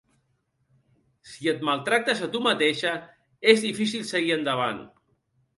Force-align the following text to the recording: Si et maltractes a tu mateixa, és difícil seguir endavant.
Si 1.31 1.51
et 1.51 1.61
maltractes 1.69 2.23
a 2.29 2.29
tu 2.37 2.43
mateixa, 2.47 2.95
és 3.55 3.63
difícil 3.69 4.11
seguir 4.15 4.37
endavant. 4.39 4.83